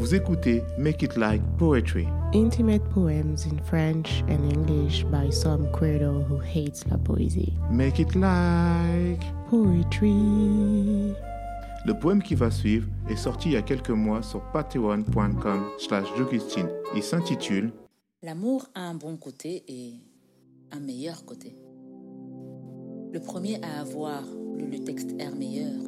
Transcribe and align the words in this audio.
Vous 0.00 0.14
écoutez 0.14 0.62
Make 0.78 1.02
It 1.02 1.18
Like 1.18 1.42
Poetry. 1.58 2.08
Intimate 2.32 2.82
poems 2.88 3.44
in 3.44 3.58
French 3.62 4.24
and 4.30 4.50
English 4.50 5.04
by 5.04 5.30
some 5.30 5.70
credo 5.72 6.24
who 6.26 6.38
hates 6.38 6.86
la 6.90 6.96
poésie. 6.96 7.52
Make 7.70 7.98
It 7.98 8.14
Like 8.14 9.22
Poetry. 9.50 11.12
Le 11.84 11.92
poème 12.00 12.22
qui 12.22 12.34
va 12.34 12.50
suivre 12.50 12.88
est 13.10 13.16
sorti 13.16 13.50
il 13.50 13.52
y 13.52 13.56
a 13.58 13.62
quelques 13.62 13.90
mois 13.90 14.22
sur 14.22 14.40
patreon.com 14.52 15.66
slash 15.76 16.06
Il 16.96 17.02
s'intitule 17.02 17.70
L'amour 18.22 18.70
a 18.74 18.80
un 18.80 18.94
bon 18.94 19.18
côté 19.18 19.64
et 19.68 19.96
un 20.72 20.80
meilleur 20.80 21.26
côté. 21.26 21.58
Le 23.12 23.20
premier 23.20 23.60
à 23.62 23.82
avoir 23.82 24.22
lu 24.56 24.70
le 24.70 24.82
texte 24.82 25.10
R 25.20 25.36
meilleur 25.36 25.78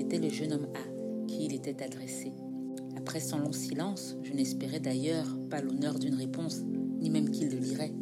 était 0.00 0.18
le 0.18 0.30
jeune 0.30 0.52
homme 0.52 0.66
A 0.74 1.28
qui 1.28 1.44
il 1.44 1.54
était 1.54 1.80
adressé. 1.80 2.32
Après 2.96 3.20
son 3.20 3.38
long 3.38 3.52
silence, 3.52 4.16
je 4.22 4.32
n'espérais 4.32 4.80
d'ailleurs 4.80 5.26
pas 5.50 5.60
l'honneur 5.60 5.98
d'une 5.98 6.14
réponse, 6.14 6.62
ni 7.00 7.10
même 7.10 7.30
qu'il 7.30 7.48
le 7.48 7.58
lirait. 7.58 7.92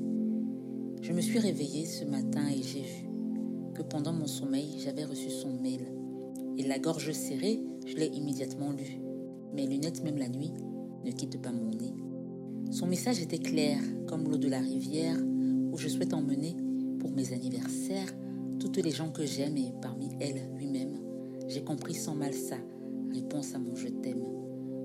Je 1.02 1.12
me 1.12 1.20
suis 1.20 1.38
réveillée 1.38 1.86
ce 1.86 2.04
matin 2.04 2.48
et 2.48 2.62
j'ai 2.62 2.82
vu 2.82 3.08
que 3.74 3.82
pendant 3.82 4.12
mon 4.12 4.26
sommeil, 4.26 4.76
j'avais 4.78 5.04
reçu 5.04 5.30
son 5.30 5.52
mail. 5.60 5.86
Et 6.58 6.66
la 6.66 6.78
gorge 6.78 7.12
serrée, 7.12 7.62
je 7.86 7.96
l'ai 7.96 8.08
immédiatement 8.08 8.72
lu. 8.72 9.00
Mes 9.54 9.66
lunettes, 9.66 10.04
même 10.04 10.18
la 10.18 10.28
nuit, 10.28 10.52
ne 11.04 11.10
quittent 11.10 11.40
pas 11.40 11.52
mon 11.52 11.70
nez. 11.70 11.94
Son 12.70 12.86
message 12.86 13.20
était 13.20 13.38
clair, 13.38 13.78
comme 14.06 14.28
l'eau 14.28 14.36
de 14.36 14.48
la 14.48 14.60
rivière, 14.60 15.16
où 15.72 15.78
je 15.78 15.88
souhaite 15.88 16.14
emmener, 16.14 16.56
pour 16.98 17.10
mes 17.12 17.32
anniversaires, 17.32 18.12
toutes 18.58 18.76
les 18.76 18.90
gens 18.90 19.10
que 19.10 19.24
j'aime 19.24 19.56
et 19.56 19.72
parmi 19.80 20.10
elles 20.20 20.50
lui-même. 20.56 21.00
J'ai 21.48 21.64
compris 21.64 21.94
sans 21.94 22.14
mal 22.14 22.34
sa 22.34 22.56
réponse 23.12 23.54
à 23.54 23.58
mon 23.58 23.74
je 23.74 23.88
t'aime. 23.88 24.22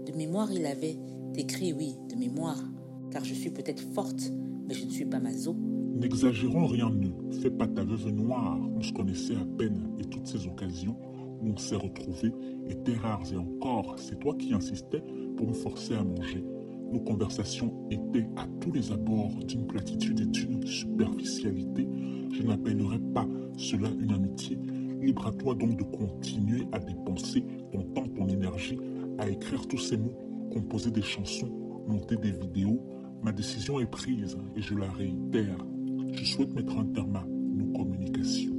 De 0.05 0.11
mémoire, 0.15 0.51
il 0.51 0.65
avait 0.65 0.97
écrit 1.35 1.73
oui, 1.73 1.95
de 2.09 2.15
mémoire, 2.15 2.63
car 3.11 3.23
je 3.23 3.33
suis 3.33 3.49
peut-être 3.49 3.81
forte, 3.93 4.31
mais 4.67 4.73
je 4.73 4.85
ne 4.85 4.91
suis 4.91 5.05
pas 5.05 5.19
mazo. 5.19 5.55
N'exagérons 5.95 6.67
rien 6.67 6.89
de 6.89 6.97
nous. 6.97 7.31
Fais 7.41 7.49
pas 7.49 7.67
ta 7.67 7.83
veuve 7.83 8.09
noire. 8.09 8.59
On 8.75 8.81
se 8.81 8.91
connaissait 8.91 9.35
à 9.35 9.45
peine 9.57 9.89
et 9.99 10.03
toutes 10.03 10.27
ces 10.27 10.45
occasions 10.45 10.95
où 11.41 11.51
on 11.53 11.57
s'est 11.57 11.75
retrouvés 11.75 12.33
étaient 12.69 12.95
rares 12.95 13.23
et 13.31 13.37
encore, 13.37 13.95
c'est 13.97 14.19
toi 14.19 14.35
qui 14.35 14.53
insistais 14.53 15.01
pour 15.37 15.47
me 15.47 15.53
forcer 15.53 15.95
à 15.95 16.03
manger. 16.03 16.43
Nos 16.91 16.99
conversations 16.99 17.73
étaient 17.89 18.27
à 18.35 18.45
tous 18.61 18.71
les 18.71 18.91
abords 18.91 19.33
d'une 19.47 19.65
platitude 19.65 20.19
et 20.19 20.25
d'une 20.25 20.65
superficialité. 20.65 21.87
Je 22.31 22.43
n'appellerais 22.43 22.99
pas 23.13 23.27
cela 23.57 23.89
une 23.99 24.11
amitié. 24.11 24.57
Libre 25.01 25.27
à 25.27 25.31
toi 25.31 25.55
donc 25.55 25.77
de 25.77 25.83
continuer 25.83 26.67
à 26.71 26.79
dépenser 26.79 27.43
ton 27.71 27.81
temps, 27.93 28.07
ton 28.15 28.27
énergie, 28.27 28.77
à 29.17 29.29
écrire 29.29 29.67
tous 29.67 29.77
ces 29.77 29.97
mots, 29.97 30.17
composer 30.51 30.91
des 30.91 31.01
chansons, 31.01 31.51
monter 31.87 32.17
des 32.17 32.31
vidéos. 32.31 32.81
Ma 33.23 33.31
décision 33.31 33.79
est 33.79 33.89
prise 33.89 34.37
et 34.55 34.61
je 34.61 34.75
la 34.75 34.89
réitère. 34.91 35.65
Je 36.11 36.25
souhaite 36.25 36.53
mettre 36.53 36.77
un 36.77 36.85
terme 36.85 37.15
à 37.15 37.25
nos 37.27 37.71
communications. 37.73 38.55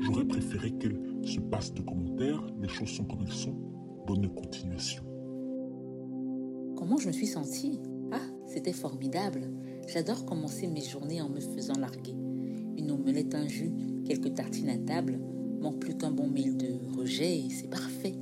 J'aurais 0.00 0.24
préféré 0.24 0.72
qu'elles 0.72 1.00
se 1.22 1.40
passent 1.40 1.74
de 1.74 1.82
commentaires. 1.82 2.44
Les 2.60 2.68
choses 2.68 2.90
sont 2.90 3.04
comme 3.04 3.22
elles 3.22 3.32
sont. 3.32 3.56
Bonne 4.06 4.28
continuation. 4.34 5.02
Comment 6.76 6.96
je 6.98 7.08
me 7.08 7.12
suis 7.12 7.26
sentie? 7.26 7.80
Ah, 8.12 8.20
c'était 8.46 8.72
formidable. 8.72 9.50
J'adore 9.88 10.24
commencer 10.24 10.66
mes 10.66 10.82
journées 10.82 11.20
en 11.20 11.28
me 11.28 11.40
faisant 11.40 11.78
larguer. 11.78 12.14
Une 12.76 12.90
omelette, 12.90 13.34
un 13.34 13.48
jus, 13.48 13.72
quelques 14.04 14.34
tartines 14.34 14.68
à 14.68 14.78
table. 14.78 15.18
Manque 15.60 15.80
plus 15.80 15.96
qu'un 15.96 16.12
bon 16.12 16.28
mail 16.28 16.56
de 16.56 16.96
rejet 16.96 17.38
et 17.38 17.50
c'est 17.50 17.68
parfait. 17.68 18.14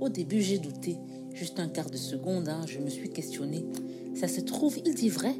Au 0.00 0.08
début, 0.08 0.40
j'ai 0.40 0.58
douté. 0.58 0.96
Juste 1.34 1.60
un 1.60 1.68
quart 1.68 1.90
de 1.90 1.98
seconde, 1.98 2.48
hein, 2.48 2.62
je 2.66 2.78
me 2.78 2.88
suis 2.88 3.10
questionné. 3.10 3.66
Ça 4.14 4.28
se 4.28 4.40
trouve, 4.40 4.78
il 4.84 4.94
dit 4.94 5.10
vrai. 5.10 5.34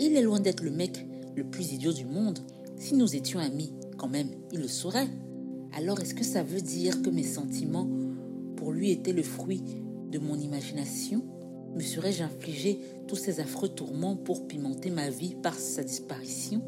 Il 0.00 0.16
est 0.16 0.22
loin 0.22 0.40
d'être 0.40 0.62
le 0.62 0.70
mec 0.70 1.06
le 1.36 1.44
plus 1.44 1.72
idiot 1.72 1.92
du 1.92 2.06
monde. 2.06 2.38
Si 2.76 2.94
nous 2.94 3.14
étions 3.14 3.38
amis, 3.38 3.74
quand 3.98 4.08
même, 4.08 4.30
il 4.50 4.60
le 4.60 4.68
saurait. 4.68 5.08
Alors 5.74 6.00
est-ce 6.00 6.14
que 6.14 6.24
ça 6.24 6.42
veut 6.42 6.62
dire 6.62 7.02
que 7.02 7.10
mes 7.10 7.22
sentiments 7.22 7.88
pour 8.56 8.72
lui 8.72 8.90
étaient 8.90 9.12
le 9.12 9.22
fruit 9.22 9.62
de 10.10 10.18
mon 10.18 10.38
imagination? 10.38 11.22
Me 11.74 11.82
serais-je 11.82 12.22
infligé 12.22 12.80
tous 13.06 13.16
ces 13.16 13.40
affreux 13.40 13.68
tourments 13.68 14.16
pour 14.16 14.46
pimenter 14.46 14.90
ma 14.90 15.10
vie 15.10 15.34
par 15.42 15.54
sa 15.54 15.84
disparition? 15.84 16.62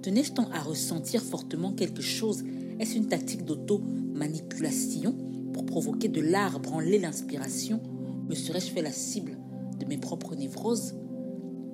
Tenais-je 0.00 0.32
tant 0.32 0.50
à 0.52 0.60
ressentir 0.60 1.22
fortement 1.22 1.72
quelque 1.72 2.02
chose? 2.02 2.44
Est-ce 2.78 2.96
une 2.96 3.08
tactique 3.08 3.44
d'auto-manipulation? 3.44 5.25
Provoquer 5.66 6.08
de 6.08 6.20
l'art, 6.20 6.60
branler 6.60 6.98
l'inspiration 6.98 7.82
Me 8.28 8.34
serais-je 8.34 8.70
fait 8.70 8.82
la 8.82 8.92
cible 8.92 9.38
de 9.78 9.84
mes 9.84 9.98
propres 9.98 10.34
névroses? 10.34 10.94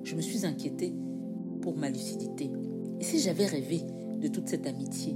Je 0.03 0.15
me 0.15 0.21
suis 0.21 0.45
inquiété 0.45 0.93
pour 1.61 1.77
ma 1.77 1.89
lucidité. 1.89 2.49
Et 2.99 3.03
si 3.03 3.19
j'avais 3.19 3.45
rêvé 3.45 3.81
de 4.19 4.27
toute 4.27 4.49
cette 4.49 4.67
amitié? 4.67 5.15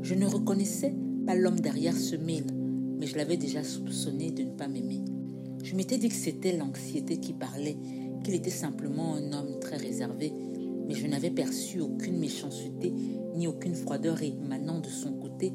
Je 0.00 0.14
ne 0.14 0.26
reconnaissais 0.26 0.94
pas 1.26 1.34
l'homme 1.34 1.60
derrière 1.60 1.96
ce 1.96 2.16
mail, 2.16 2.44
mais 2.98 3.06
je 3.06 3.16
l'avais 3.16 3.36
déjà 3.36 3.62
soupçonné 3.62 4.30
de 4.30 4.44
ne 4.44 4.52
pas 4.52 4.68
m'aimer. 4.68 5.02
Je 5.62 5.74
m'étais 5.74 5.98
dit 5.98 6.08
que 6.08 6.14
c'était 6.14 6.56
l'anxiété 6.56 7.18
qui 7.18 7.32
parlait, 7.32 7.76
qu'il 8.22 8.34
était 8.34 8.50
simplement 8.50 9.14
un 9.14 9.32
homme 9.32 9.58
très 9.60 9.76
réservé, 9.76 10.32
mais 10.86 10.94
je 10.94 11.06
n'avais 11.06 11.30
perçu 11.30 11.80
aucune 11.80 12.18
méchanceté 12.18 12.92
ni 13.34 13.46
aucune 13.46 13.74
froideur 13.74 14.22
émanant 14.22 14.80
de 14.80 14.88
son 14.88 15.14
côté. 15.14 15.52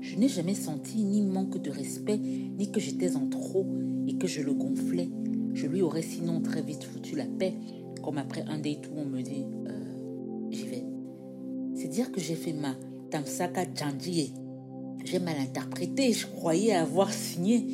Je 0.00 0.16
n'ai 0.16 0.28
jamais 0.28 0.54
senti 0.54 1.02
ni 1.02 1.22
manque 1.22 1.60
de 1.60 1.70
respect, 1.70 2.18
ni 2.18 2.70
que 2.70 2.80
j'étais 2.80 3.16
en 3.16 3.28
trop 3.28 3.66
et 4.06 4.16
que 4.16 4.26
je 4.26 4.42
le 4.42 4.54
gonflais. 4.54 5.10
Je 5.54 5.66
lui 5.66 5.82
aurais 5.82 6.02
sinon 6.02 6.40
très 6.40 6.62
vite 6.62 6.84
foutu 6.84 7.16
la 7.16 7.26
paix, 7.26 7.54
comme 8.02 8.18
après 8.18 8.42
un 8.42 8.58
date 8.58 8.88
où 8.92 8.98
on 8.98 9.06
me 9.06 9.22
dit 9.22 9.44
euh, 9.66 10.50
j'y 10.50 10.66
vais. 10.66 10.84
C'est 11.74 11.88
dire 11.88 12.12
que 12.12 12.20
j'ai 12.20 12.34
fait 12.34 12.52
ma 12.52 12.76
Tamsaka 13.10 13.64
Janjie. 13.74 14.32
J'ai 15.04 15.18
mal 15.18 15.36
interprété, 15.38 16.12
je 16.12 16.26
croyais 16.26 16.72
avoir 16.72 17.12
signé 17.12 17.64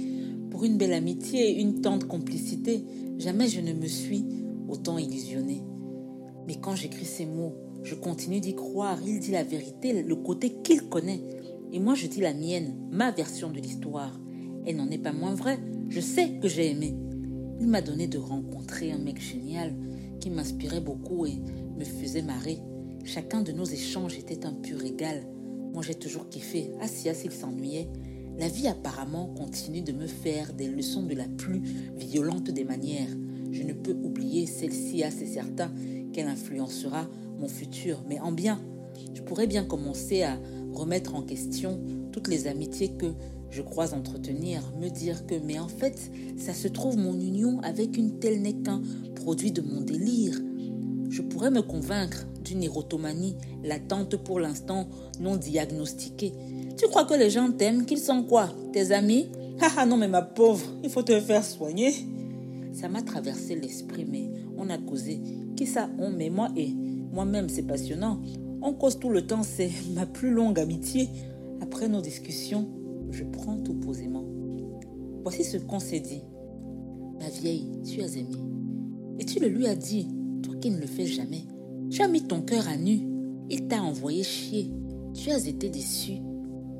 pour 0.50 0.64
une 0.64 0.76
belle 0.76 0.92
amitié 0.92 1.60
une 1.60 1.80
tendre 1.80 2.06
complicité, 2.06 2.84
jamais 3.18 3.48
je 3.48 3.60
ne 3.60 3.72
me 3.72 3.88
suis 3.88 4.24
autant 4.68 4.98
illusionné. 4.98 5.62
Mais 6.46 6.54
quand 6.60 6.76
j'écris 6.76 7.06
ces 7.06 7.26
mots, 7.26 7.54
je 7.82 7.96
continue 7.96 8.38
d'y 8.38 8.54
croire. 8.54 8.98
Il 9.04 9.18
dit 9.18 9.32
la 9.32 9.42
vérité, 9.42 10.02
le 10.02 10.14
côté 10.14 10.52
qu'il 10.62 10.88
connaît. 10.88 11.20
Et 11.74 11.80
moi, 11.80 11.96
je 11.96 12.06
dis 12.06 12.20
la 12.20 12.32
mienne, 12.32 12.72
ma 12.92 13.10
version 13.10 13.50
de 13.50 13.58
l'histoire. 13.58 14.20
Elle 14.64 14.76
n'en 14.76 14.92
est 14.92 14.98
pas 14.98 15.12
moins 15.12 15.34
vraie. 15.34 15.58
Je 15.88 16.00
sais 16.00 16.38
que 16.40 16.46
j'ai 16.46 16.70
aimé. 16.70 16.94
Il 17.58 17.66
m'a 17.66 17.82
donné 17.82 18.06
de 18.06 18.16
rencontrer 18.16 18.92
un 18.92 18.98
mec 18.98 19.20
génial 19.20 19.74
qui 20.20 20.30
m'inspirait 20.30 20.80
beaucoup 20.80 21.26
et 21.26 21.36
me 21.76 21.84
faisait 21.84 22.22
marrer. 22.22 22.60
Chacun 23.04 23.42
de 23.42 23.50
nos 23.50 23.64
échanges 23.64 24.16
était 24.16 24.46
un 24.46 24.52
pur 24.52 24.78
régal. 24.78 25.26
Moi, 25.72 25.82
j'ai 25.82 25.96
toujours 25.96 26.28
kiffé. 26.28 26.70
Assis, 26.80 27.12
s'il 27.12 27.32
s'ennuyait. 27.32 27.88
La 28.38 28.46
vie 28.46 28.68
apparemment 28.68 29.34
continue 29.36 29.82
de 29.82 29.92
me 29.92 30.06
faire 30.06 30.52
des 30.52 30.68
leçons 30.68 31.02
de 31.02 31.14
la 31.14 31.26
plus 31.26 31.60
violente 31.96 32.52
des 32.52 32.64
manières. 32.64 33.10
Je 33.50 33.64
ne 33.64 33.72
peux 33.72 33.96
oublier 34.00 34.46
celle-ci, 34.46 35.02
assez 35.02 35.26
certain 35.26 35.72
qu'elle 36.12 36.28
influencera 36.28 37.08
mon 37.40 37.48
futur, 37.48 38.04
mais 38.08 38.20
en 38.20 38.30
bien. 38.30 38.60
Je 39.14 39.22
pourrais 39.22 39.46
bien 39.46 39.64
commencer 39.64 40.22
à 40.22 40.38
remettre 40.72 41.14
en 41.14 41.22
question 41.22 41.80
toutes 42.12 42.28
les 42.28 42.46
amitiés 42.46 42.92
que 42.96 43.12
je 43.50 43.62
crois 43.62 43.94
entretenir, 43.94 44.60
me 44.80 44.88
dire 44.88 45.26
que, 45.26 45.34
mais 45.44 45.58
en 45.58 45.68
fait, 45.68 46.10
ça 46.36 46.52
se 46.52 46.66
trouve, 46.68 46.96
mon 46.96 47.14
union 47.14 47.60
avec 47.62 47.96
une 47.96 48.18
telle 48.18 48.42
n'est 48.42 48.54
qu'un 48.54 48.82
produit 49.14 49.52
de 49.52 49.62
mon 49.62 49.80
délire. 49.80 50.40
Je 51.08 51.22
pourrais 51.22 51.52
me 51.52 51.62
convaincre 51.62 52.26
d'une 52.44 52.62
érotomanie 52.62 53.36
latente 53.62 54.16
pour 54.16 54.40
l'instant 54.40 54.88
non 55.20 55.36
diagnostiquée, 55.36 56.32
tu 56.76 56.88
crois 56.88 57.04
que 57.04 57.14
les 57.14 57.30
gens 57.30 57.52
t'aiment, 57.52 57.86
qu'ils 57.86 57.98
sont 57.98 58.24
quoi? 58.24 58.50
Tes 58.72 58.90
amis? 58.90 59.28
Ah 59.60 59.86
non 59.86 59.96
mais 59.96 60.08
ma 60.08 60.22
pauvre, 60.22 60.66
il 60.82 60.90
faut 60.90 61.02
te 61.02 61.18
faire 61.20 61.44
soigner. 61.44 61.92
Ça 62.72 62.88
m'a 62.88 63.02
traversé 63.02 63.54
l'esprit, 63.54 64.04
mais 64.04 64.28
on 64.58 64.68
a 64.68 64.78
causé. 64.78 65.20
Qui 65.56 65.66
ça? 65.66 65.88
On, 65.98 66.10
mais 66.10 66.30
moi 66.30 66.48
et 66.56 66.74
moi-même, 67.12 67.48
c'est 67.48 67.62
passionnant. 67.62 68.20
On 68.66 68.72
cause 68.72 68.98
tout 68.98 69.10
le 69.10 69.26
temps, 69.26 69.42
c'est 69.42 69.70
ma 69.94 70.06
plus 70.06 70.30
longue 70.30 70.58
amitié. 70.58 71.10
Après 71.60 71.86
nos 71.86 72.00
discussions, 72.00 72.66
je 73.10 73.22
prends 73.22 73.58
tout 73.58 73.74
posément. 73.74 74.24
Voici 75.22 75.44
ce 75.44 75.58
qu'on 75.58 75.80
s'est 75.80 76.00
dit. 76.00 76.22
Ma 77.20 77.28
vieille, 77.28 77.70
tu 77.84 78.00
as 78.00 78.16
aimé. 78.16 78.38
Et 79.18 79.26
tu 79.26 79.38
le 79.38 79.48
lui 79.48 79.66
as 79.66 79.76
dit, 79.76 80.08
toi 80.42 80.54
qui 80.62 80.70
ne 80.70 80.80
le 80.80 80.86
fais 80.86 81.04
jamais. 81.04 81.42
Tu 81.90 82.00
as 82.00 82.08
mis 82.08 82.22
ton 82.22 82.40
cœur 82.40 82.66
à 82.66 82.78
nu. 82.78 83.00
Il 83.50 83.68
t'a 83.68 83.82
envoyé 83.82 84.22
chier. 84.22 84.72
Tu 85.12 85.30
as 85.30 85.46
été 85.46 85.68
déçu. 85.68 86.14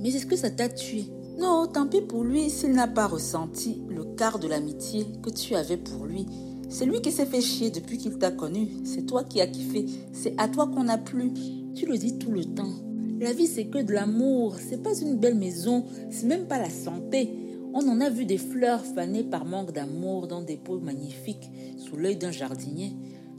Mais 0.00 0.08
est-ce 0.08 0.25
que 0.25 0.36
ça 0.36 0.48
t'a 0.48 0.70
tué? 0.70 1.04
Non, 1.38 1.66
tant 1.66 1.86
pis 1.86 2.00
pour 2.00 2.25
lui 2.25 2.48
s'il 2.48 2.72
n'a 2.72 2.88
pas 2.88 3.08
ressenti 3.08 3.82
le 3.90 4.04
quart 4.04 4.38
de 4.38 4.48
l'amitié 4.48 5.04
que 5.22 5.28
tu 5.28 5.54
avais 5.54 5.76
pour 5.76 6.06
lui. 6.06 6.25
C'est 6.70 6.86
lui 6.86 7.02
qui 7.02 7.12
s'est 7.12 7.26
fait 7.26 7.42
chier 7.42 7.70
depuis 7.70 7.98
qu'il 7.98 8.16
t'a 8.16 8.31
connu. 8.31 8.69
C'est 8.84 9.04
toi 9.04 9.22
qui 9.22 9.42
as 9.42 9.48
kiffé. 9.48 9.84
C'est 10.14 10.34
à 10.38 10.48
toi 10.48 10.66
qu'on 10.66 10.88
a 10.88 10.96
plu. 10.96 11.31
Tu 11.74 11.86
le 11.86 11.98
dis 11.98 12.18
tout 12.18 12.30
le 12.30 12.44
temps. 12.44 12.72
La 13.20 13.32
vie, 13.32 13.46
c'est 13.46 13.66
que 13.66 13.78
de 13.78 13.92
l'amour. 13.92 14.56
C'est 14.58 14.82
pas 14.82 14.96
une 14.98 15.16
belle 15.16 15.34
maison. 15.34 15.84
C'est 16.10 16.26
même 16.26 16.46
pas 16.46 16.58
la 16.58 16.70
santé. 16.70 17.30
On 17.72 17.88
en 17.88 18.00
a 18.00 18.10
vu 18.10 18.24
des 18.24 18.38
fleurs 18.38 18.84
fanées 18.84 19.24
par 19.24 19.44
manque 19.44 19.72
d'amour 19.72 20.28
dans 20.28 20.42
des 20.42 20.56
pots 20.56 20.78
magnifiques 20.78 21.50
sous 21.76 21.96
l'œil 21.96 22.16
d'un 22.16 22.30
jardinier. 22.30 22.92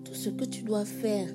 Tout 0.04 0.14
ce 0.14 0.30
que 0.30 0.44
tu 0.44 0.64
dois 0.64 0.84
faire 0.84 1.28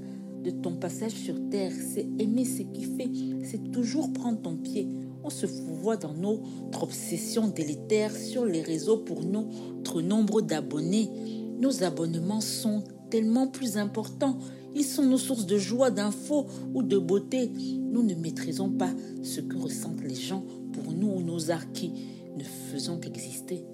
de 0.44 0.50
ton 0.50 0.76
passage 0.76 1.12
sur 1.12 1.34
terre, 1.48 1.72
c'est 1.72 2.06
aimer 2.18 2.44
ce 2.44 2.62
qui 2.62 2.84
fait, 2.84 3.10
c'est 3.42 3.70
toujours 3.72 4.12
prendre 4.12 4.40
ton 4.40 4.56
pied. 4.56 4.88
On 5.22 5.30
se 5.30 5.46
voit 5.46 5.96
dans 5.96 6.14
notre 6.14 6.82
obsession 6.82 7.48
délétère 7.48 8.14
sur 8.14 8.44
les 8.44 8.62
réseaux 8.62 8.98
pour 8.98 9.22
notre 9.22 10.02
nombre 10.02 10.40
d'abonnés. 10.40 11.10
Nos 11.58 11.82
abonnements 11.82 12.40
sont 12.40 12.84
tellement 13.10 13.46
plus 13.46 13.76
importants. 13.76 14.38
Ils 14.74 14.84
sont 14.84 15.04
nos 15.04 15.18
sources 15.18 15.46
de 15.46 15.58
joie, 15.58 15.90
d'infos 15.90 16.46
ou 16.74 16.82
de 16.82 16.98
beauté. 16.98 17.50
Nous 17.78 18.02
ne 18.02 18.14
maîtrisons 18.14 18.70
pas 18.70 18.92
ce 19.22 19.40
que 19.40 19.56
ressentent 19.56 20.02
les 20.02 20.14
gens 20.14 20.44
pour 20.72 20.92
nous 20.92 21.08
ou 21.08 21.22
nos 21.22 21.50
arts 21.50 21.72
qui 21.72 21.92
ne 22.36 22.44
faisons 22.44 22.98
qu'exister. 22.98 23.64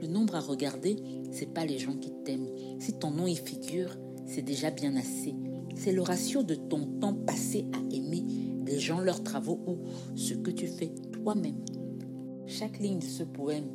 Le 0.00 0.06
nombre 0.06 0.36
à 0.36 0.40
regarder, 0.40 0.96
c'est 1.32 1.52
pas 1.52 1.66
les 1.66 1.78
gens 1.78 1.96
qui 1.96 2.12
t'aiment. 2.24 2.48
Si 2.78 2.94
ton 2.94 3.10
nom 3.10 3.26
y 3.26 3.36
figure, 3.36 3.96
c'est 4.26 4.42
déjà 4.42 4.70
bien 4.70 4.96
assez. 4.96 5.34
C'est 5.74 5.92
le 5.92 6.02
ratio 6.02 6.42
de 6.42 6.54
ton 6.54 6.86
temps 7.00 7.14
passé 7.14 7.66
à 7.72 7.94
aimer 7.94 8.24
les 8.66 8.78
gens, 8.78 9.00
leurs 9.00 9.22
travaux 9.22 9.60
ou 9.66 9.78
ce 10.16 10.34
que 10.34 10.50
tu 10.50 10.68
fais 10.68 10.92
toi-même. 11.12 11.64
Chaque 12.46 12.78
ligne 12.78 12.98
de 12.98 13.04
ce 13.04 13.24
poème, 13.24 13.68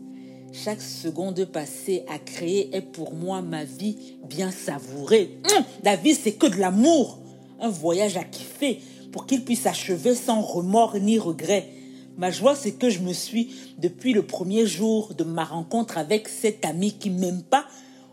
chaque 0.52 0.82
seconde 0.82 1.46
passée 1.46 2.04
à 2.08 2.18
créer 2.18 2.76
est 2.76 2.82
pour 2.82 3.14
moi 3.14 3.42
ma 3.42 3.64
vie 3.64 4.18
bien 4.28 4.52
savourée. 4.52 5.38
Hum, 5.56 5.64
la 5.84 5.96
vie, 5.96 6.16
c'est 6.16 6.34
que 6.34 6.48
de 6.48 6.58
l'amour. 6.58 7.20
Un 7.60 7.70
voyage 7.70 8.18
à 8.18 8.24
kiffer 8.24 8.82
pour 9.12 9.26
qu'il 9.26 9.44
puisse 9.44 9.66
achever 9.66 10.16
sans 10.16 10.42
remords 10.42 10.98
ni 10.98 11.20
regrets. 11.20 11.70
Ma 12.18 12.32
joie, 12.32 12.56
c'est 12.56 12.74
que 12.74 12.90
je 12.90 13.00
me 13.00 13.14
suis, 13.14 13.56
depuis 13.78 14.14
le 14.14 14.26
premier 14.26 14.66
jour 14.66 15.14
de 15.14 15.24
ma 15.24 15.44
rencontre 15.44 15.98
avec 15.98 16.30
cet 16.30 16.66
ami 16.66 16.94
qui 16.94 17.10
m'aime 17.10 17.44
pas, 17.44 17.66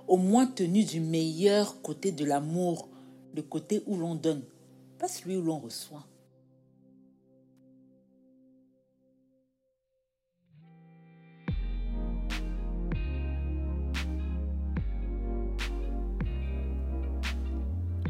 au 0.08 0.16
moins 0.16 0.46
tenu 0.46 0.84
du 0.84 1.00
meilleur 1.00 1.80
côté 1.82 2.10
de 2.12 2.24
l'amour, 2.24 2.88
le 3.34 3.42
côté 3.42 3.82
où 3.86 3.96
l'on 3.96 4.14
donne, 4.14 4.42
pas 4.98 5.08
celui 5.08 5.36
où 5.36 5.42
l'on 5.42 5.58
reçoit. 5.58 6.04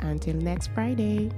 Until 0.00 0.34
next 0.34 0.68
Friday. 0.74 1.30